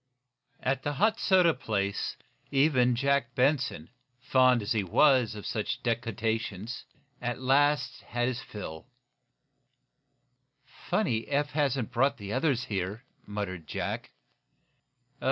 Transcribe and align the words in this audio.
At 0.61 0.81
the 0.81 0.93
hot 0.93 1.19
soda 1.19 1.53
place 1.53 2.15
even 2.49 2.95
Jack 2.95 3.35
Benson, 3.35 3.91
fond 4.19 4.63
as 4.63 4.71
he 4.71 4.83
was 4.83 5.35
of 5.35 5.45
such 5.45 5.83
decoctions, 5.83 6.85
at 7.21 7.39
last 7.39 8.01
had 8.01 8.27
his 8.27 8.41
fill. 8.41 8.87
"Funny 10.89 11.27
Eph 11.27 11.51
hasn't 11.51 11.91
brought 11.91 12.17
the 12.17 12.33
others 12.33 12.63
here," 12.63 13.03
muttered 13.27 13.67
Jack. 13.67 14.09